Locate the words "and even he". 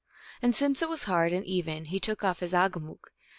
1.31-1.99